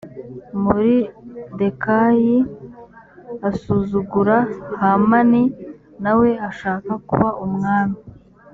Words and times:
moridekayi 0.63 2.37
asuzugura 3.49 4.37
hamani 4.81 5.41
na 6.03 6.11
we 6.19 6.29
ashaka 6.49 6.91
kuba 7.09 7.29
umwami 7.45 7.97